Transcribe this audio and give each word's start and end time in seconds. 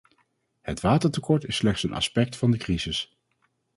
Het 0.61 0.81
watertekort 0.81 1.43
is 1.45 1.55
slechts 1.55 1.83
een 1.83 1.93
aspect 1.93 2.35
van 2.35 2.51
de 2.51 2.57
crisis. 2.57 3.17